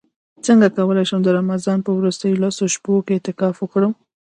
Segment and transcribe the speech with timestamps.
[0.45, 3.93] څنګه کولی شم د رمضان په وروستیو لسو شپو کې اعتکاف وکړم